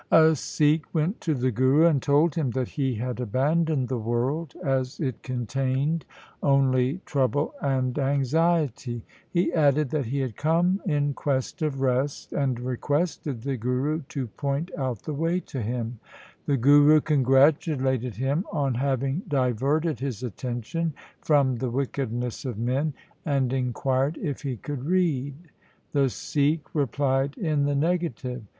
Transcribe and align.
A 0.11 0.35
Sikh 0.35 0.91
went 0.95 1.21
to 1.21 1.35
the 1.35 1.51
Guru 1.51 1.85
and 1.85 2.01
told 2.01 2.33
him 2.33 2.49
that 2.53 2.69
he 2.69 2.95
had 2.95 3.19
abandoned 3.19 3.87
the 3.87 3.99
world, 3.99 4.55
as 4.65 4.99
it 4.99 5.21
contained 5.21 6.05
only 6.41 7.01
trouble 7.05 7.53
and 7.61 7.99
anxiety. 7.99 9.05
He 9.29 9.53
added 9.53 9.91
that 9.91 10.05
he 10.07 10.21
had 10.21 10.35
come 10.35 10.81
in 10.87 11.13
quest 11.13 11.61
of 11.61 11.81
rest, 11.81 12.33
and 12.33 12.59
requested 12.59 13.43
the 13.43 13.57
Guru 13.57 14.01
to 14.09 14.25
point 14.25 14.71
out 14.75 15.03
the 15.03 15.13
way 15.13 15.39
to 15.41 15.61
him. 15.61 15.99
The 16.47 16.57
Guru 16.57 16.99
congratulated 16.99 18.15
him 18.15 18.43
on 18.51 18.73
having 18.73 19.21
diverted 19.27 19.99
his 19.99 20.23
attention 20.23 20.95
from 21.21 21.57
the 21.57 21.69
wickedness 21.69 22.43
of 22.43 22.57
men, 22.57 22.95
and 23.23 23.53
inquired 23.53 24.17
if 24.17 24.41
he 24.41 24.57
could 24.57 24.83
read. 24.83 25.35
The 25.91 26.09
Sikh 26.09 26.73
replied 26.73 27.37
in 27.37 27.65
the 27.65 27.75
negative. 27.75 28.41